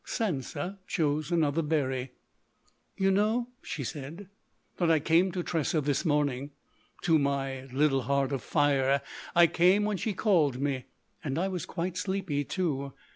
Sansa 0.03 0.79
chose 0.87 1.29
another 1.31 1.61
berry. 1.61 2.13
"You 2.97 3.11
know," 3.11 3.49
she 3.61 3.83
said, 3.83 4.29
"that 4.77 4.89
I 4.89 4.99
came 4.99 5.31
to 5.31 5.43
Tressa 5.43 5.79
this 5.79 6.03
morning,—to 6.05 7.19
my 7.19 7.65
little 7.65 8.01
Heart 8.01 8.31
of 8.31 8.41
Fire 8.41 9.03
I 9.35 9.45
came 9.45 9.85
when 9.85 9.97
she 9.97 10.13
called 10.13 10.59
me. 10.59 10.85
And 11.23 11.37
I 11.37 11.47
was 11.49 11.67
quite 11.67 11.97
sleepy, 11.97 12.43
too. 12.43 12.93